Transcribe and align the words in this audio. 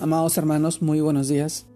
Amados 0.00 0.38
hermanos, 0.38 0.80
muy 0.80 1.00
buenos 1.00 1.26
días. 1.26 1.66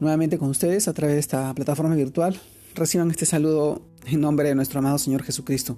Nuevamente 0.00 0.38
con 0.38 0.48
ustedes 0.48 0.88
a 0.88 0.94
través 0.94 1.16
de 1.16 1.20
esta 1.20 1.52
plataforma 1.52 1.94
virtual. 1.94 2.40
Reciban 2.74 3.10
este 3.10 3.26
saludo 3.26 3.82
en 4.06 4.22
nombre 4.22 4.48
de 4.48 4.54
nuestro 4.54 4.78
amado 4.78 4.96
Señor 4.96 5.22
Jesucristo. 5.22 5.76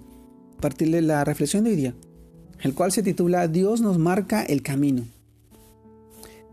Partirle 0.61 1.03
la 1.03 1.25
reflexión 1.25 1.65
de 1.65 1.71
hoy 1.71 1.77
día, 1.77 1.95
el 2.61 2.73
cual 2.73 2.93
se 2.93 3.03
titula 3.03 3.49
Dios 3.49 3.81
nos 3.81 3.99
marca 3.99 4.45
el 4.45 4.63
camino. 4.63 5.03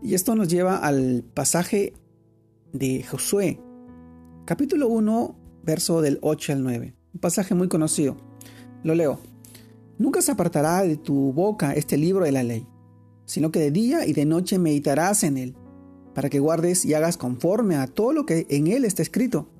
Y 0.02 0.14
esto 0.14 0.34
nos 0.34 0.48
lleva 0.48 0.78
al 0.78 1.22
pasaje 1.32 1.92
de 2.72 3.04
Josué, 3.04 3.60
capítulo 4.46 4.88
1, 4.88 5.38
verso 5.62 6.00
del 6.00 6.18
8 6.22 6.54
al 6.54 6.64
9. 6.64 6.94
Un 7.14 7.20
pasaje 7.20 7.54
muy 7.54 7.68
conocido. 7.68 8.16
Lo 8.82 8.96
leo. 8.96 9.20
Nunca 9.96 10.22
se 10.22 10.32
apartará 10.32 10.82
de 10.82 10.96
tu 10.96 11.32
boca 11.32 11.72
este 11.74 11.96
libro 11.96 12.24
de 12.24 12.32
la 12.32 12.42
ley 12.42 12.66
sino 13.28 13.52
que 13.52 13.60
de 13.60 13.70
día 13.70 14.06
y 14.06 14.14
de 14.14 14.24
noche 14.24 14.58
meditarás 14.58 15.22
en 15.22 15.36
él, 15.36 15.54
para 16.14 16.30
que 16.30 16.40
guardes 16.40 16.84
y 16.86 16.94
hagas 16.94 17.18
conforme 17.18 17.76
a 17.76 17.86
todo 17.86 18.12
lo 18.12 18.24
que 18.24 18.46
en 18.48 18.66
él 18.66 18.86
está 18.86 19.02
escrito, 19.02 19.50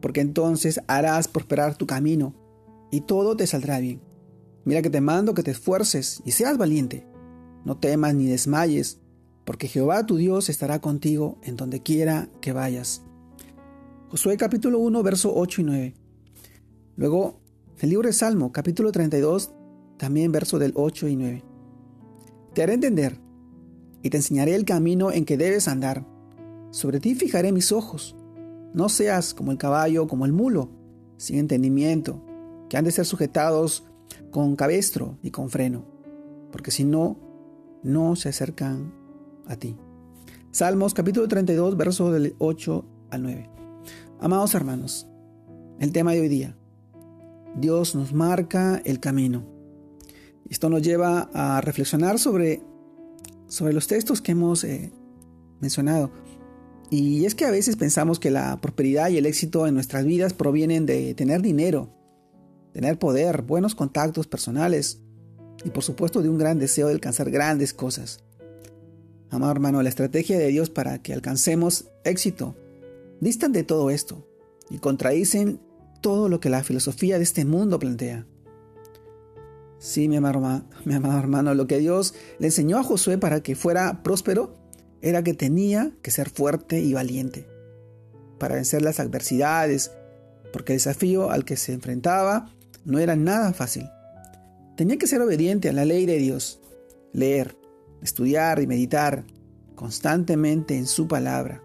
porque 0.00 0.20
entonces 0.20 0.80
harás 0.88 1.28
prosperar 1.28 1.76
tu 1.76 1.86
camino, 1.86 2.34
y 2.90 3.02
todo 3.02 3.36
te 3.36 3.46
saldrá 3.46 3.78
bien. 3.78 4.02
Mira 4.64 4.82
que 4.82 4.90
te 4.90 5.00
mando 5.00 5.34
que 5.34 5.44
te 5.44 5.52
esfuerces 5.52 6.20
y 6.24 6.32
seas 6.32 6.58
valiente. 6.58 7.06
No 7.64 7.78
temas 7.78 8.14
ni 8.14 8.26
desmayes, 8.26 8.98
porque 9.44 9.68
Jehová 9.68 10.04
tu 10.04 10.16
Dios 10.16 10.48
estará 10.48 10.80
contigo 10.80 11.38
en 11.44 11.56
donde 11.56 11.80
quiera 11.80 12.28
que 12.40 12.52
vayas. 12.52 13.02
Josué 14.08 14.36
capítulo 14.36 14.80
1, 14.80 15.02
verso 15.04 15.32
8 15.34 15.60
y 15.60 15.64
9. 15.64 15.94
Luego, 16.96 17.40
el 17.78 17.88
libro 17.88 18.08
de 18.08 18.12
Salmo, 18.12 18.50
capítulo 18.50 18.90
32, 18.90 19.52
también 19.96 20.32
verso 20.32 20.58
del 20.58 20.72
8 20.74 21.06
y 21.06 21.16
9. 21.16 21.51
Te 22.54 22.62
haré 22.62 22.74
entender 22.74 23.18
y 24.02 24.10
te 24.10 24.18
enseñaré 24.18 24.54
el 24.54 24.64
camino 24.64 25.10
en 25.10 25.24
que 25.24 25.36
debes 25.36 25.68
andar. 25.68 26.06
Sobre 26.70 27.00
ti 27.00 27.14
fijaré 27.14 27.52
mis 27.52 27.72
ojos. 27.72 28.16
No 28.74 28.88
seas 28.88 29.32
como 29.32 29.52
el 29.52 29.58
caballo, 29.58 30.06
como 30.06 30.26
el 30.26 30.32
mulo, 30.32 30.70
sin 31.16 31.38
entendimiento, 31.38 32.22
que 32.68 32.76
han 32.76 32.84
de 32.84 32.90
ser 32.90 33.06
sujetados 33.06 33.84
con 34.30 34.56
cabestro 34.56 35.18
y 35.22 35.30
con 35.30 35.50
freno, 35.50 35.84
porque 36.50 36.70
si 36.70 36.84
no, 36.84 37.18
no 37.82 38.16
se 38.16 38.28
acercan 38.30 38.92
a 39.46 39.56
ti. 39.56 39.76
Salmos 40.50 40.94
capítulo 40.94 41.28
32, 41.28 41.76
versos 41.76 42.12
del 42.12 42.34
8 42.38 42.84
al 43.10 43.22
9. 43.22 43.50
Amados 44.20 44.54
hermanos, 44.54 45.06
el 45.80 45.92
tema 45.92 46.12
de 46.12 46.20
hoy 46.20 46.28
día. 46.28 46.56
Dios 47.56 47.94
nos 47.94 48.12
marca 48.12 48.80
el 48.84 49.00
camino. 49.00 49.44
Esto 50.52 50.68
nos 50.68 50.82
lleva 50.82 51.30
a 51.32 51.62
reflexionar 51.62 52.18
sobre, 52.18 52.60
sobre 53.48 53.72
los 53.72 53.86
textos 53.86 54.20
que 54.20 54.32
hemos 54.32 54.64
eh, 54.64 54.92
mencionado. 55.60 56.12
Y 56.90 57.24
es 57.24 57.34
que 57.34 57.46
a 57.46 57.50
veces 57.50 57.76
pensamos 57.76 58.18
que 58.18 58.30
la 58.30 58.60
prosperidad 58.60 59.08
y 59.08 59.16
el 59.16 59.24
éxito 59.24 59.66
en 59.66 59.72
nuestras 59.72 60.04
vidas 60.04 60.34
provienen 60.34 60.84
de 60.84 61.14
tener 61.14 61.40
dinero, 61.40 61.88
tener 62.74 62.98
poder, 62.98 63.40
buenos 63.40 63.74
contactos 63.74 64.26
personales 64.26 65.00
y 65.64 65.70
por 65.70 65.84
supuesto 65.84 66.20
de 66.20 66.28
un 66.28 66.36
gran 66.36 66.58
deseo 66.58 66.88
de 66.88 66.92
alcanzar 66.92 67.30
grandes 67.30 67.72
cosas. 67.72 68.22
Amado 69.30 69.52
hermano, 69.52 69.82
la 69.82 69.88
estrategia 69.88 70.38
de 70.38 70.48
Dios 70.48 70.68
para 70.68 71.00
que 71.00 71.14
alcancemos 71.14 71.86
éxito 72.04 72.56
distan 73.22 73.52
de 73.52 73.64
todo 73.64 73.88
esto 73.88 74.28
y 74.68 74.80
contradicen 74.80 75.62
todo 76.02 76.28
lo 76.28 76.40
que 76.40 76.50
la 76.50 76.62
filosofía 76.62 77.16
de 77.16 77.24
este 77.24 77.46
mundo 77.46 77.78
plantea. 77.78 78.26
Sí, 79.82 80.08
mi 80.08 80.14
amado, 80.14 80.62
mi 80.84 80.94
amado 80.94 81.18
hermano, 81.18 81.56
lo 81.56 81.66
que 81.66 81.80
Dios 81.80 82.14
le 82.38 82.46
enseñó 82.46 82.78
a 82.78 82.84
Josué 82.84 83.18
para 83.18 83.42
que 83.42 83.56
fuera 83.56 84.04
próspero 84.04 84.54
era 85.00 85.24
que 85.24 85.34
tenía 85.34 85.90
que 86.02 86.12
ser 86.12 86.30
fuerte 86.30 86.78
y 86.78 86.92
valiente 86.92 87.48
para 88.38 88.54
vencer 88.54 88.82
las 88.82 89.00
adversidades, 89.00 89.90
porque 90.52 90.74
el 90.74 90.76
desafío 90.76 91.32
al 91.32 91.44
que 91.44 91.56
se 91.56 91.72
enfrentaba 91.72 92.48
no 92.84 93.00
era 93.00 93.16
nada 93.16 93.52
fácil. 93.54 93.82
Tenía 94.76 94.98
que 94.98 95.08
ser 95.08 95.20
obediente 95.20 95.68
a 95.68 95.72
la 95.72 95.84
ley 95.84 96.06
de 96.06 96.18
Dios, 96.18 96.60
leer, 97.12 97.56
estudiar 98.02 98.62
y 98.62 98.68
meditar 98.68 99.24
constantemente 99.74 100.76
en 100.76 100.86
su 100.86 101.08
palabra, 101.08 101.60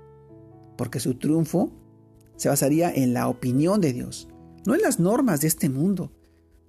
porque 0.76 1.00
su 1.00 1.20
triunfo 1.20 1.72
se 2.36 2.50
basaría 2.50 2.92
en 2.92 3.14
la 3.14 3.28
opinión 3.28 3.80
de 3.80 3.94
Dios, 3.94 4.28
no 4.66 4.74
en 4.74 4.82
las 4.82 5.00
normas 5.00 5.42
de 5.42 5.50
este 5.50 5.70
mundo, 5.70 6.12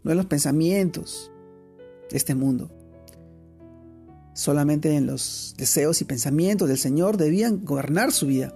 no 0.02 0.10
en 0.10 0.18
los 0.18 0.26
pensamientos, 0.26 1.32
este 2.10 2.34
mundo. 2.34 2.70
Solamente 4.34 4.94
en 4.94 5.06
los 5.06 5.54
deseos 5.58 6.00
y 6.00 6.04
pensamientos 6.04 6.68
del 6.68 6.78
Señor 6.78 7.16
debían 7.16 7.64
gobernar 7.64 8.12
su 8.12 8.26
vida. 8.26 8.54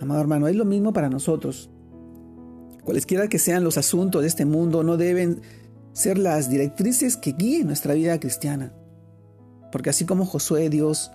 Amado 0.00 0.20
hermano, 0.20 0.46
es 0.48 0.54
lo 0.54 0.64
mismo 0.64 0.92
para 0.92 1.08
nosotros. 1.08 1.70
Cualesquiera 2.84 3.28
que 3.28 3.38
sean 3.38 3.64
los 3.64 3.78
asuntos 3.78 4.22
de 4.22 4.28
este 4.28 4.44
mundo, 4.44 4.82
no 4.82 4.96
deben 4.96 5.40
ser 5.92 6.18
las 6.18 6.50
directrices 6.50 7.16
que 7.16 7.32
guíen 7.32 7.66
nuestra 7.66 7.94
vida 7.94 8.20
cristiana. 8.20 8.72
Porque 9.72 9.90
así 9.90 10.04
como 10.04 10.26
Josué, 10.26 10.68
Dios, 10.68 11.10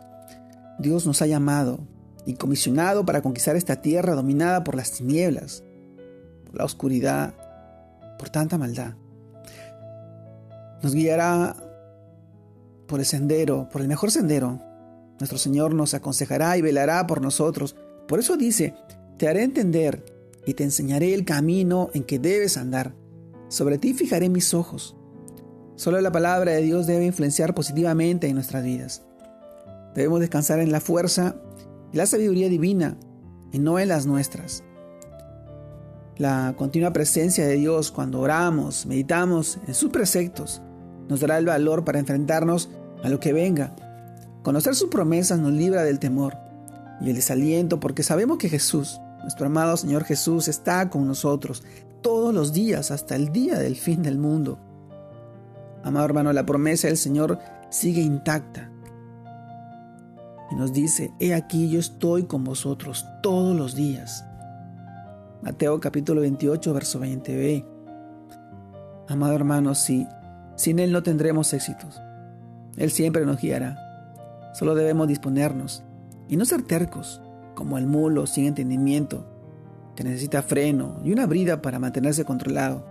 Dios 0.80 1.06
nos 1.06 1.22
ha 1.22 1.28
llamado 1.28 1.80
y 2.26 2.34
comisionado 2.34 3.06
para 3.06 3.22
conquistar 3.22 3.56
esta 3.56 3.82
tierra 3.82 4.16
dominada 4.16 4.64
por 4.64 4.76
las 4.76 4.92
tinieblas, 4.92 5.64
por 6.46 6.58
la 6.58 6.66
oscuridad, 6.66 7.34
por 8.18 8.30
tanta 8.30 8.58
maldad. 8.58 8.96
Nos 10.82 10.94
guiará 10.94 11.56
por 12.88 13.00
el 13.00 13.06
sendero, 13.06 13.70
por 13.72 13.82
el 13.82 13.88
mejor 13.88 14.12
sendero. 14.12 14.62
Nuestro 15.20 15.38
Señor 15.38 15.74
nos 15.74 15.94
aconsejará 15.94 16.58
y 16.58 16.62
velará 16.62 17.06
por 17.06 17.22
nosotros. 17.22 17.76
Por 18.08 18.20
eso 18.20 18.38
dice, 18.38 18.74
te 19.18 19.28
haré 19.28 19.44
entender 19.44 20.06
y 20.46 20.54
te 20.54 20.64
enseñaré 20.64 21.14
el 21.14 21.26
camino 21.26 21.90
en 21.94 22.04
que 22.04 22.20
debes 22.20 22.58
andar. 22.58 22.96
Sobre 23.50 23.78
ti 23.78 23.94
fijaré 23.94 24.30
mis 24.30 24.54
ojos. 24.54 24.96
Solo 25.76 26.00
la 26.00 26.12
palabra 26.12 26.54
de 26.54 26.62
Dios 26.62 26.88
debe 26.88 27.06
influenciar 27.06 27.54
positivamente 27.54 28.28
en 28.28 28.36
nuestras 28.36 28.64
vidas. 28.64 29.04
Debemos 29.96 30.22
descansar 30.22 30.60
en 30.60 30.72
la 30.72 30.80
fuerza 30.80 31.36
y 31.92 31.98
la 31.98 32.06
sabiduría 32.06 32.48
divina 32.48 32.98
y 33.52 33.60
no 33.60 33.80
en 33.80 33.90
las 33.90 34.06
nuestras. 34.06 34.64
La 36.18 36.54
continua 36.58 36.94
presencia 36.94 37.46
de 37.46 37.56
Dios 37.56 37.92
cuando 37.92 38.20
oramos, 38.20 38.86
meditamos 38.86 39.58
en 39.68 39.74
sus 39.74 39.90
preceptos 39.90 40.62
nos 41.10 41.20
dará 41.20 41.38
el 41.38 41.46
valor 41.46 41.84
para 41.84 42.00
enfrentarnos 42.00 42.70
a 43.04 43.10
lo 43.10 43.20
que 43.20 43.34
venga. 43.34 43.76
Conocer 44.44 44.76
sus 44.76 44.90
promesas 44.90 45.40
nos 45.40 45.52
libra 45.52 45.84
del 45.84 46.00
temor 46.00 46.38
y 47.02 47.10
el 47.10 47.16
desaliento 47.16 47.80
porque 47.80 48.04
sabemos 48.04 48.38
que 48.38 48.48
Jesús, 48.48 49.02
nuestro 49.22 49.48
amado 49.48 49.76
Señor 49.76 50.06
Jesús, 50.06 50.48
está 50.48 50.90
con 50.90 51.08
nosotros 51.08 51.64
todos 52.02 52.34
los 52.34 52.54
días 52.54 52.92
hasta 52.92 53.16
el 53.16 53.32
día 53.32 53.58
del 53.60 53.76
fin 53.76 54.02
del 54.04 54.18
mundo. 54.18 54.60
Amado 55.84 56.06
hermano, 56.06 56.32
la 56.32 56.46
promesa 56.46 56.88
del 56.88 56.98
Señor 56.98 57.40
sigue 57.70 58.02
intacta. 58.02 58.72
Y 60.52 60.56
nos 60.56 60.74
dice, 60.74 61.14
he 61.20 61.34
aquí 61.34 61.70
yo 61.70 61.80
estoy 61.80 62.24
con 62.24 62.44
vosotros 62.44 63.06
todos 63.22 63.56
los 63.56 63.76
días. 63.76 64.26
Mateo 65.42 65.80
capítulo 65.80 66.22
28, 66.22 66.74
verso 66.74 67.00
20b. 67.00 67.66
Amado 69.08 69.34
hermano, 69.34 69.74
si 69.76 70.08
sin 70.60 70.78
Él 70.80 70.92
no 70.92 71.04
tendremos 71.04 71.54
éxitos. 71.54 72.02
Él 72.76 72.92
siempre 72.92 73.26
nos 73.26 73.40
guiará. 73.40 73.80
Solo 74.54 74.76
debemos 74.76 75.08
disponernos 75.08 75.84
y 76.28 76.36
no 76.36 76.44
ser 76.44 76.64
tercos, 76.64 77.22
como 77.56 77.78
el 77.78 77.88
mulo 77.88 78.28
sin 78.28 78.46
entendimiento, 78.46 79.26
que 79.96 80.04
necesita 80.04 80.42
freno 80.42 81.00
y 81.02 81.14
una 81.14 81.28
brida 81.28 81.62
para 81.62 81.80
mantenerse 81.80 82.26
controlado. 82.26 82.86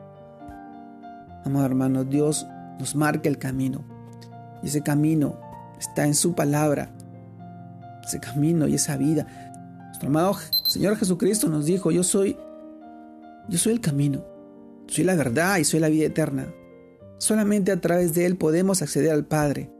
Amado 1.44 1.66
hermano, 1.66 2.04
Dios 2.04 2.46
nos 2.78 2.96
marca 2.96 3.28
el 3.28 3.36
camino 3.36 3.84
y 4.62 4.68
ese 4.68 4.80
camino 4.82 5.38
está 5.78 6.06
en 6.06 6.14
su 6.14 6.34
palabra. 6.34 6.88
Ese 8.02 8.18
camino 8.18 8.66
y 8.66 8.76
esa 8.76 8.96
vida. 8.96 9.26
Nuestro 9.88 10.08
amado 10.08 10.36
Señor 10.66 10.96
Jesucristo 10.96 11.50
nos 11.50 11.66
dijo, 11.66 11.90
yo 11.90 12.02
soy, 12.02 12.34
yo 13.46 13.58
soy 13.58 13.74
el 13.74 13.82
camino, 13.82 14.24
soy 14.86 15.04
la 15.04 15.16
verdad 15.16 15.58
y 15.58 15.64
soy 15.64 15.80
la 15.80 15.90
vida 15.90 16.06
eterna. 16.06 16.46
Solamente 17.18 17.72
a 17.72 17.80
través 17.80 18.14
de 18.14 18.26
Él 18.26 18.36
podemos 18.36 18.80
acceder 18.80 19.10
al 19.10 19.26
Padre. 19.26 19.70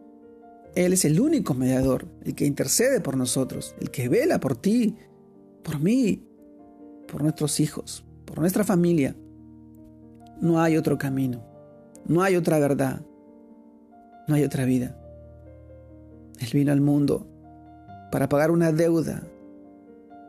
Él 0.75 0.93
es 0.93 1.05
el 1.05 1.21
único 1.21 1.55
mediador, 1.55 2.07
el 2.25 2.35
que 2.35 2.47
intercede 2.47 3.01
por 3.01 3.17
nosotros, 3.17 3.75
el 3.81 3.91
que 3.91 4.09
vela 4.09 4.39
por 4.39 4.57
ti, 4.57 4.97
por 5.63 5.81
mí, 5.81 6.25
por 7.11 7.23
nuestros 7.23 7.61
hijos, 7.61 8.05
por 8.25 8.41
nuestra 8.41 8.65
familia. 8.65 9.17
No 10.41 10.61
hay 10.61 10.77
otro 10.77 10.99
camino, 10.99 11.43
no 12.07 12.23
hay 12.23 12.37
otra 12.37 12.59
verdad, 12.59 13.03
no 14.27 14.35
hay 14.35 14.45
otra 14.45 14.65
vida. 14.65 14.97
Él 16.39 16.49
vino 16.53 16.73
al 16.73 16.81
mundo 16.81 17.27
para 18.13 18.29
pagar 18.29 18.51
una 18.51 18.73
deuda 18.73 19.23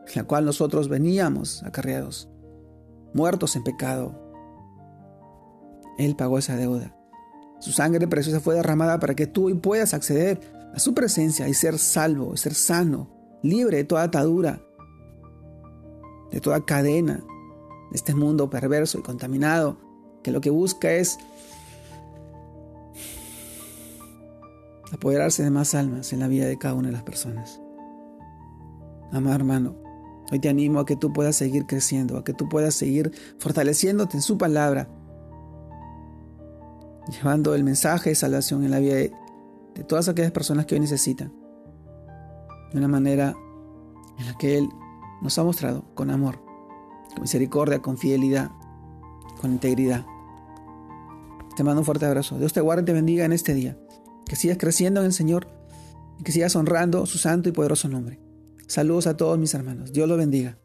en 0.07 0.15
la 0.15 0.23
cual 0.23 0.45
nosotros 0.45 0.89
veníamos 0.89 1.63
acarreados, 1.63 2.29
muertos 3.13 3.55
en 3.55 3.63
pecado. 3.63 4.15
Él 5.97 6.15
pagó 6.15 6.39
esa 6.39 6.55
deuda. 6.55 6.95
Su 7.59 7.71
sangre 7.71 8.07
preciosa 8.07 8.39
fue 8.39 8.55
derramada 8.55 8.99
para 8.99 9.15
que 9.15 9.27
tú 9.27 9.59
puedas 9.61 9.93
acceder 9.93 10.39
a 10.73 10.79
su 10.79 10.93
presencia 10.93 11.47
y 11.47 11.53
ser 11.53 11.77
salvo, 11.77 12.35
ser 12.37 12.53
sano, 12.53 13.09
libre 13.43 13.77
de 13.77 13.83
toda 13.83 14.03
atadura, 14.03 14.61
de 16.31 16.39
toda 16.39 16.65
cadena 16.65 17.23
de 17.91 17.95
este 17.95 18.13
mundo 18.13 18.49
perverso 18.49 18.99
y 18.99 19.01
contaminado, 19.01 19.77
que 20.23 20.31
lo 20.31 20.41
que 20.41 20.49
busca 20.49 20.91
es 20.91 21.17
apoderarse 24.91 25.43
de 25.43 25.51
más 25.51 25.75
almas 25.75 26.13
en 26.13 26.19
la 26.19 26.27
vida 26.27 26.45
de 26.45 26.57
cada 26.57 26.75
una 26.75 26.87
de 26.87 26.93
las 26.93 27.03
personas. 27.03 27.59
Amado 29.11 29.35
hermano, 29.35 29.75
hoy 30.31 30.39
te 30.39 30.49
animo 30.49 30.79
a 30.79 30.85
que 30.85 30.95
tú 30.95 31.11
puedas 31.11 31.35
seguir 31.35 31.65
creciendo, 31.65 32.17
a 32.17 32.23
que 32.23 32.33
tú 32.33 32.47
puedas 32.47 32.75
seguir 32.75 33.11
fortaleciéndote 33.39 34.17
en 34.17 34.21
su 34.21 34.37
palabra, 34.37 34.87
llevando 37.09 37.55
el 37.55 37.63
mensaje 37.63 38.09
de 38.09 38.15
salvación 38.15 38.63
en 38.63 38.71
la 38.71 38.79
vida 38.79 38.95
de, 38.95 39.13
todas 39.87 40.09
aquellas 40.09 40.31
personas 40.31 40.65
que 40.65 40.75
hoy 40.75 40.81
necesitan, 40.81 41.33
de 42.71 42.77
una 42.77 42.87
manera 42.87 43.35
en 44.17 44.25
la 44.25 44.37
que 44.37 44.57
Él 44.57 44.69
nos 45.21 45.37
ha 45.37 45.43
mostrado 45.43 45.85
con 45.95 46.11
amor, 46.11 46.39
con 47.13 47.21
misericordia, 47.21 47.81
con 47.81 47.97
fidelidad, 47.97 48.51
con 49.39 49.51
integridad. 49.51 50.05
Te 51.55 51.63
mando 51.63 51.81
un 51.81 51.85
fuerte 51.85 52.05
abrazo. 52.05 52.37
Dios 52.37 52.53
te 52.53 52.61
guarde 52.61 52.83
y 52.83 52.85
te 52.85 52.93
bendiga 52.93 53.25
en 53.25 53.33
este 53.33 53.53
día. 53.53 53.77
Que 54.25 54.35
sigas 54.35 54.57
creciendo 54.57 54.99
en 54.99 55.07
el 55.07 55.13
Señor 55.13 55.47
y 56.19 56.23
que 56.23 56.31
sigas 56.31 56.55
honrando 56.55 57.05
su 57.05 57.17
santo 57.17 57.49
y 57.49 57.51
poderoso 57.51 57.87
nombre. 57.87 58.19
Saludos 58.67 59.07
a 59.07 59.17
todos 59.17 59.39
mis 59.39 59.53
hermanos. 59.53 59.91
Dios 59.91 60.07
los 60.07 60.17
bendiga. 60.17 60.57